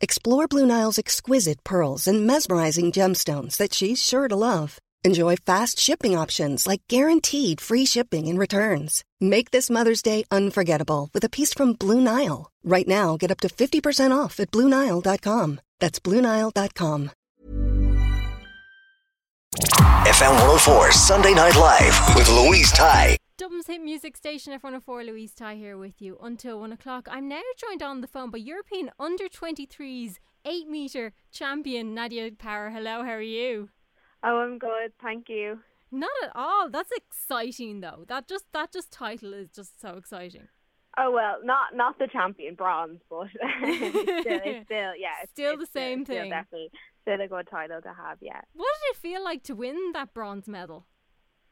[0.00, 4.78] Explore Blue Nile's exquisite pearls and mesmerizing gemstones that she's sure to love.
[5.04, 9.04] Enjoy fast shipping options like guaranteed free shipping and returns.
[9.20, 12.50] Make this Mother's Day unforgettable with a piece from Blue Nile.
[12.62, 15.60] Right now, get up to 50% off at BlueNile.com.
[15.80, 17.10] That's BlueNile.com.
[20.06, 23.16] FM 104 Sunday Night Live with Louise Ty.
[23.38, 27.06] Dublin's hit music station F104 Louise Ty here with you until one o'clock.
[27.10, 30.14] I'm now joined on the phone by European under 23s
[30.46, 32.70] 8 metre champion Nadia Power.
[32.70, 33.68] Hello, how are you?
[34.24, 35.58] Oh, I'm good, thank you.
[35.92, 36.70] Not at all.
[36.70, 38.04] That's exciting though.
[38.08, 40.48] That just that just title is just so exciting.
[40.96, 45.52] Oh well, not not the champion bronze, but it's still, it's still yeah, it's, Still
[45.60, 46.30] it's the same still thing.
[46.30, 46.70] definitely
[47.02, 48.16] still a good title to have.
[48.22, 48.40] Yeah.
[48.54, 50.86] What did it feel like to win that bronze medal?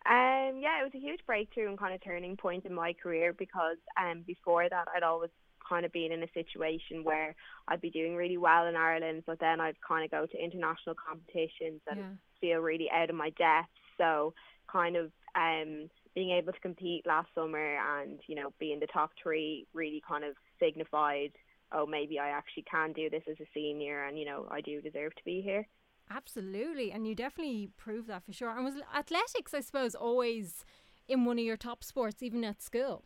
[0.07, 3.33] Um, yeah, it was a huge breakthrough and kind of turning point in my career
[3.33, 5.31] because um before that I'd always
[5.67, 7.35] kind of been in a situation where
[7.69, 10.95] I'd be doing really well in Ireland, but then I'd kind of go to international
[10.95, 12.13] competitions and Yeah.
[12.41, 13.71] feel really out of my depth.
[13.97, 14.35] So
[14.71, 18.87] kind of um being able to compete last summer and you know be in the
[18.89, 21.33] top three really kind of signified
[21.73, 24.81] oh maybe I actually can do this as a senior and you know I do
[24.83, 25.67] deserve to be here.
[26.11, 28.51] Absolutely, and you definitely proved that for sure.
[28.51, 30.65] And was athletics, I suppose, always
[31.09, 33.05] in one of your top sports, even at school?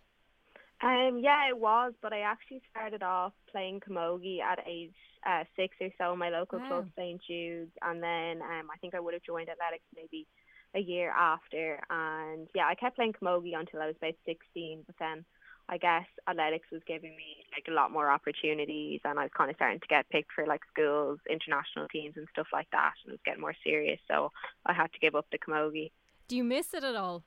[0.82, 4.94] Um, yeah, it was, but I actually started off playing camogie at age
[5.26, 6.60] uh, six or so in my local Wow.
[6.60, 10.26] club, St Jude's, and then um, I think I would have joined athletics maybe
[10.76, 11.80] a year after.
[11.90, 15.24] And yeah, I kept playing camogie until I was about 16, but then
[15.68, 19.50] I guess athletics was giving me like a lot more opportunities, and I was kind
[19.50, 23.10] of starting to get picked for like schools, international teams, and stuff like that, and
[23.10, 24.00] it was getting more serious.
[24.08, 24.32] So
[24.64, 25.90] I had to give up the camogie.
[26.28, 27.22] Do you miss it at all?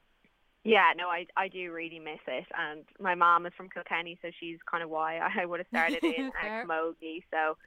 [0.63, 4.30] Yeah, no, I I do really miss it, and my mom is from Kilkenny, so
[4.40, 7.24] she's kind of why I would have started in camogie.
[7.31, 7.57] So,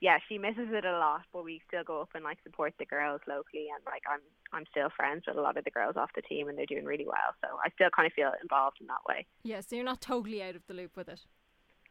[0.00, 2.86] yeah, she misses it a lot, but we still go up and like support the
[2.86, 4.20] girls locally, and like I'm
[4.52, 6.84] I'm still friends with a lot of the girls off the team, and they're doing
[6.84, 7.34] really well.
[7.40, 9.26] So I still kind of feel involved in that way.
[9.42, 11.20] Yeah, so you're not totally out of the loop with it.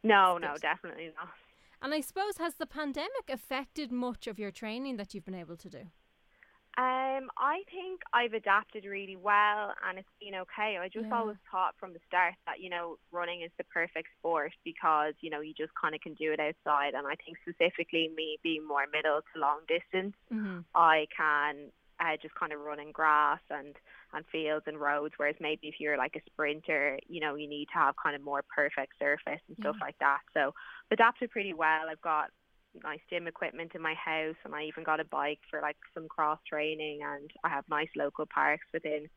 [0.02, 0.62] No, That's no, good.
[0.62, 1.28] definitely not.
[1.82, 5.56] And I suppose has the pandemic affected much of your training that you've been able
[5.56, 5.84] to do?
[6.80, 10.78] Um, I think I've adapted really well and it's been okay.
[10.80, 11.12] I just Yeah.
[11.12, 15.28] always thought from the start that, you know, running is the perfect sport because, you
[15.28, 16.94] know, you just kind of can do it outside.
[16.94, 20.60] And I think specifically me being more middle to long distance, Mm-hmm.
[20.74, 21.70] I can
[22.00, 23.76] uh, just kind of run in grass and,
[24.14, 25.14] and fields and roads.
[25.18, 28.22] Whereas maybe if you're like a sprinter, you know, you need to have kind of
[28.22, 29.82] more perfect surface and stuff Yeah.
[29.82, 30.20] like that.
[30.32, 30.54] So
[30.90, 31.90] I've adapted pretty well.
[31.90, 32.30] I've got
[32.82, 36.08] nice gym equipment in my house and I even got a bike for like some
[36.08, 39.08] cross training and I have nice local parks within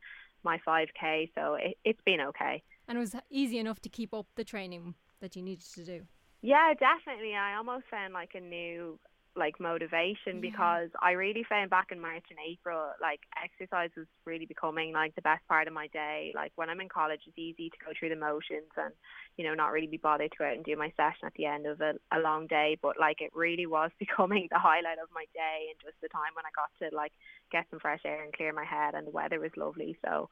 [0.43, 4.27] my 5k so it, it's been okay And it was easy enough to keep up
[4.35, 6.01] the training that you needed to do.
[6.41, 8.99] yeah definitely I almost found like a new
[9.35, 10.41] like motivation Yeah.
[10.41, 15.15] because I really found back in March and April like exercise was really becoming like
[15.15, 16.31] the best part of my day.
[16.35, 18.93] Like when I'm in college it's easy to go through the motions and
[19.37, 21.45] you know not really be bothered to go out and do my session at the
[21.45, 22.77] end of a, a long day.
[22.81, 26.33] But like it really was becoming the highlight of my day and just the time
[26.35, 27.13] when I got to like
[27.51, 29.97] get some fresh air and clear my head and the weather was lovely.
[30.05, 30.29] So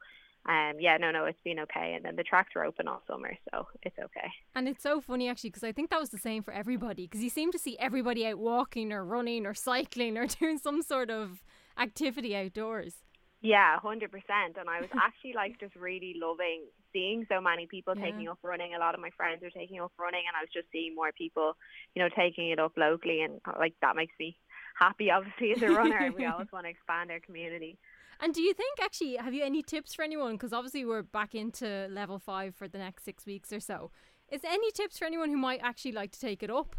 [0.48, 3.36] um yeah no no it's been okay and then the tracks are open all summer
[3.52, 6.42] so it's okay And it's so funny actually because I think that was the same
[6.42, 10.26] for everybody because you seem to see everybody out walking or running or cycling or
[10.40, 11.42] doing some sort of
[11.78, 12.94] activity outdoors.
[13.40, 14.56] Yeah, hundred percent.
[14.58, 18.04] And I was actually like just really loving seeing so many people Yeah.
[18.04, 18.74] taking up running.
[18.74, 21.10] A lot of my friends are taking up running, and I was just seeing more
[21.16, 21.56] people,
[21.94, 24.36] you know, taking it up locally, and like that makes me
[24.78, 25.10] happy.
[25.10, 27.78] Obviously, as a runner, we always want to expand our community.
[28.22, 30.34] And do you think actually have you any tips for anyone?
[30.34, 33.90] Because obviously we're back into level five for the next six weeks or so.
[34.30, 36.76] Is there any tips for anyone who might actually like to take it up?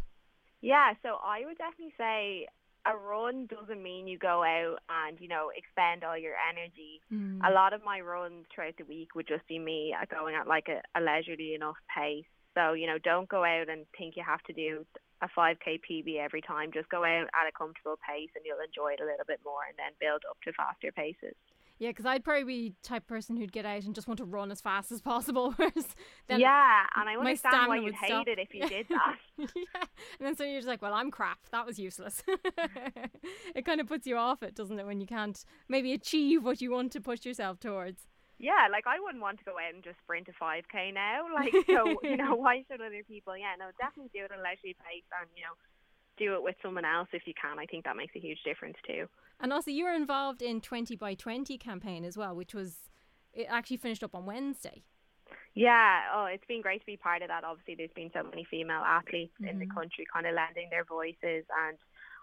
[0.62, 2.48] Yeah, so I would definitely say
[2.86, 7.02] a run doesn't mean you go out and you know expend all your energy.
[7.46, 10.46] A lot of my runs throughout the week would just be me uh, going at
[10.46, 12.24] like a, a leisurely enough pace.
[12.54, 14.86] So you know, don't go out and think you have to do
[15.22, 16.70] a 5k PB every time.
[16.72, 19.62] Just go out at a comfortable pace, and you'll enjoy it a little bit more,
[19.68, 21.34] and then build up to faster paces.
[21.78, 24.52] Yeah, because I'd probably be type person who'd get out and just want to run
[24.52, 25.52] as fast as possible.
[25.56, 25.86] Whereas
[26.28, 28.28] then yeah, and I understand why you'd hate stop.
[28.28, 29.16] it if you did that.
[29.38, 29.82] yeah,
[30.18, 31.38] and then so you're just like, well, I'm crap.
[31.50, 32.22] That was useless.
[33.54, 36.60] it kind of puts you off it, doesn't it, when you can't maybe achieve what
[36.60, 38.06] you want to push yourself towards.
[38.38, 41.26] Yeah, like I wouldn't want to go out and just sprint a 5k now.
[41.34, 43.36] Like, so you know, why should other people?
[43.36, 45.54] Yeah, no, definitely do it at a leisurely pace, and you know,
[46.16, 47.58] do it with someone else if you can.
[47.58, 49.06] I think that makes a huge difference too.
[49.40, 52.90] And also, you were involved in 20 by 20 campaign as well, which was
[53.32, 54.84] it actually finished up on Wednesday.
[55.54, 57.44] Yeah, oh, it's been great to be part of that.
[57.44, 59.78] Obviously, there's been so many female athletes in the mm-hmm.
[59.78, 61.78] country kind of lending their voices, and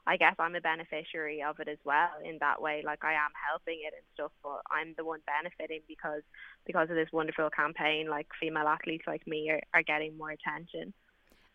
[0.08, 2.82] I guess I'm a beneficiary of it as well in that way.
[2.86, 6.24] Like I am helping it and stuff, but I'm the one benefiting because
[6.66, 8.10] because of this wonderful campaign.
[8.10, 10.94] Like female athletes like me are, are getting more attention.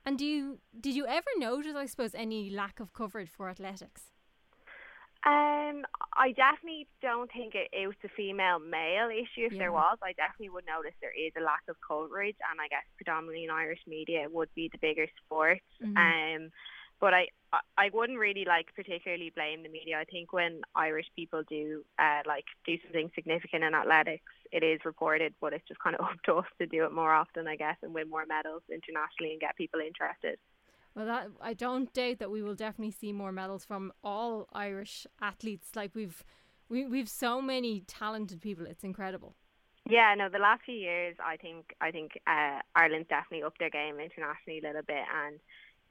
[0.04, 4.02] And do you did you ever notice, I suppose, any lack of coverage for athletics?
[5.25, 5.82] Um,
[6.14, 9.46] I definitely don't think it, it was a female male issue.
[9.46, 9.58] If Yeah.
[9.58, 12.84] there was, I definitely would notice there is a lack of coverage, and I guess
[12.96, 15.66] predominantly in Irish media it would be the bigger sports.
[15.82, 15.96] Mhm.
[15.96, 16.50] Um,
[17.00, 17.28] but I,
[17.76, 19.98] I wouldn't really like particularly blame the media.
[19.98, 24.81] I think when Irish people do uh, like do something significant in athletics, it is
[24.84, 27.56] reported, but it's just kind of up to us to do it more often, I
[27.56, 30.38] guess, and win more medals internationally and get people interested.
[30.94, 35.06] Well, that I don't doubt that we will definitely see more medals from all Irish
[35.20, 35.70] athletes.
[35.76, 36.25] Like we've
[36.69, 38.66] we we've so many talented people.
[38.66, 39.34] It's incredible.
[39.88, 43.70] Yeah, no, the last few years, I think I think uh, Ireland's definitely upped their
[43.70, 45.38] game internationally a little bit, and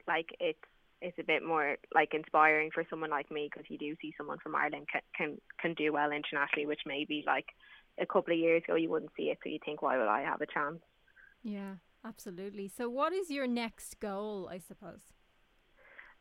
[0.08, 0.58] like it's
[1.00, 4.38] it's a bit more like inspiring for someone like me because you do see someone
[4.42, 7.46] from Ireland can, can can do well internationally, which maybe like
[8.00, 10.22] a couple of years ago you wouldn't see it, so you think why would I
[10.22, 10.80] have a chance?
[11.42, 12.68] Yeah, absolutely.
[12.68, 14.48] So, what is your next goal?
[14.50, 15.12] I suppose.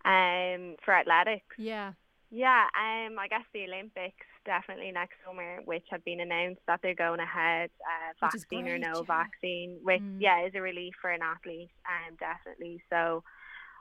[0.04, 1.94] Um, for athletics, Yeah.
[2.32, 6.94] Yeah, um, I guess the Olympics definitely next summer, which have been announced that they're
[6.96, 9.24] going ahead, uh, vaccine or no yeah.
[9.24, 10.22] vaccine, which Mm.
[10.22, 12.82] yeah is a relief for an athlete, um, definitely.
[12.90, 13.24] So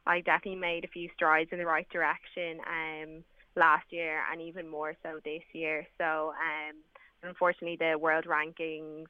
[0.07, 3.25] I definitely made a few strides in the right direction um,
[3.57, 5.87] last year, and even more so this year.
[5.99, 6.77] So um,
[7.23, 9.07] unfortunately, the world rankings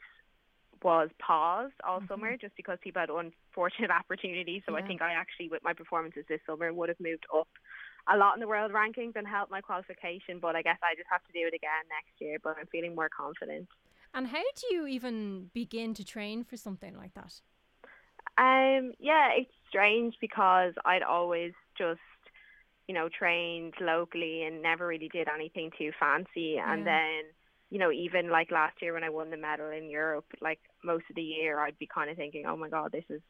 [0.83, 4.63] was paused all summer just because people had unfortunate opportunities.
[4.69, 7.49] So I think I actually, with my performances this summer, would have moved up
[8.13, 10.39] a lot in the world rankings and helped my qualification.
[10.41, 12.39] But I guess I just have to do it again next year.
[12.43, 13.67] But I'm feeling more confident.
[14.13, 17.41] And how do you even begin to train for something like that?
[18.37, 22.01] Um, yeah, it's strange because I'd always just,
[22.89, 26.59] you know, trained locally and never really did anything too fancy.
[26.59, 27.23] And then,
[27.71, 31.05] you know, even like last year when I won the medal in Europe, like most
[31.09, 33.23] of the year I'd be kind of thinking, oh my God, this is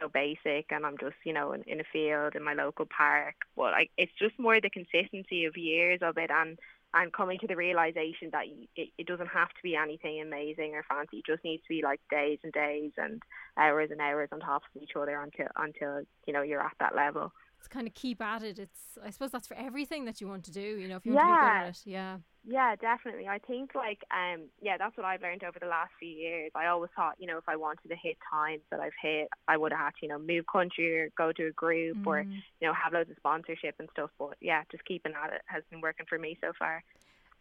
[0.00, 3.34] so basic and I'm just, you know, in, in a field in my local park.
[3.56, 6.58] But like, it's just more the consistency of years of it and
[6.94, 8.44] and coming to the realization that
[8.76, 11.18] it, it doesn't have to be anything amazing or fancy.
[11.18, 13.22] It just needs to be like days and days and
[13.58, 16.94] hours and hours on top of each other until until you know you're at that
[16.94, 17.32] level.
[17.58, 18.58] It's kind of keep at it.
[18.58, 20.60] It's I suppose that's for everything that you want to do.
[20.60, 21.80] You know, if you want to be good at it.
[21.84, 22.18] Yeah.
[22.44, 23.28] Yeah, definitely.
[23.28, 26.50] I think like um yeah, that's what I've learned over the last few years.
[26.54, 29.56] I always thought, you know, if I wanted to hit times that I've hit, I
[29.56, 32.42] would have had to, you know, move country or go to a group or, Mm.
[32.60, 34.10] you know, have loads of sponsorship and stuff.
[34.18, 36.82] But yeah, just keeping at it has been working for me so far.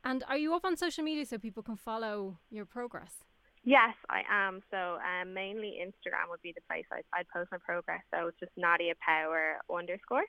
[0.04, 3.24] And are you up on social media so people can follow your progress?
[3.64, 4.62] Yes, I am.
[4.72, 8.02] So um, mainly Instagram would be the place I'd, I'd post my progress.
[8.14, 10.26] So it's just Nadia Power underscore.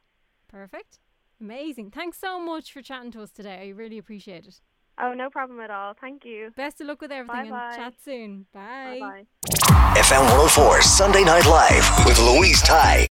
[0.48, 0.98] Perfect.
[1.40, 1.90] Amazing.
[1.90, 3.66] Thanks so much for chatting to us today.
[3.66, 4.60] I really appreciate it.
[5.00, 5.94] Oh, no problem at all.
[5.94, 6.50] Thank you.
[6.56, 7.66] Best of luck with everything Bye-bye.
[7.68, 8.46] and chat soon.
[8.52, 9.26] Bye bye.
[9.94, 13.07] FM 104 Sunday Night Live with Louise Ty.